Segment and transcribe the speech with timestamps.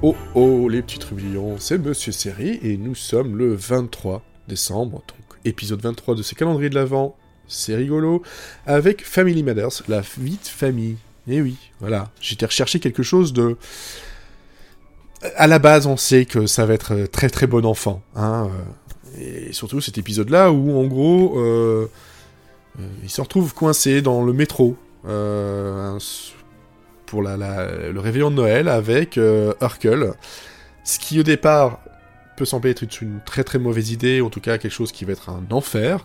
[0.00, 5.38] Oh oh, les petits trublions, c'est Monsieur Série et nous sommes le 23 décembre, donc
[5.44, 7.16] épisode 23 de ce calendrier de l'Avent,
[7.48, 8.22] c'est rigolo,
[8.64, 10.98] avec Family Matters, la vie de famille.
[11.26, 13.56] Eh oui, voilà, j'étais recherché quelque chose de...
[15.34, 18.48] À la base, on sait que ça va être très très bon enfant, hein,
[19.18, 21.90] euh, et surtout cet épisode-là où en gros, euh,
[22.78, 24.76] euh, il se retrouve coincé dans le métro,
[27.08, 29.54] pour le réveillon de Noël avec euh.
[30.84, 31.80] Ce qui au départ
[32.36, 35.12] peut sembler être une très très mauvaise idée, en tout cas quelque chose qui va
[35.12, 36.04] être un enfer.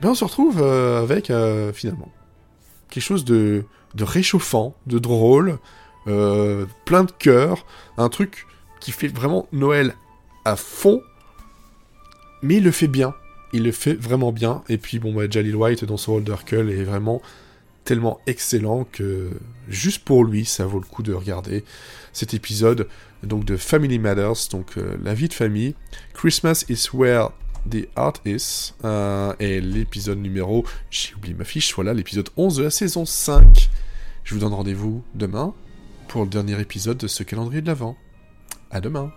[0.00, 2.10] Mais on se retrouve euh, avec euh, finalement
[2.90, 5.58] quelque chose de, de réchauffant, de drôle,
[6.06, 7.66] euh, plein de cœur,
[7.98, 8.46] un truc
[8.80, 9.94] qui fait vraiment Noël
[10.44, 11.02] à fond,
[12.42, 13.14] mais il le fait bien.
[13.52, 14.62] Il le fait vraiment bien.
[14.68, 17.20] Et puis bon, bah, Jalil White dans son rôle d'Urkel est vraiment
[17.88, 19.30] tellement excellent que
[19.66, 21.64] juste pour lui, ça vaut le coup de regarder
[22.12, 22.86] cet épisode
[23.22, 25.74] donc de Family Matters, donc euh, la vie de famille.
[26.12, 27.30] Christmas is where
[27.66, 28.74] the heart is.
[28.84, 33.70] euh, et l'épisode numéro, j'ai oublié ma fiche, voilà l'épisode 11 de la saison 5.
[34.22, 35.54] Je vous donne rendez-vous demain
[36.08, 37.96] pour le dernier épisode de ce calendrier de l'Avent.
[38.70, 39.10] À demain.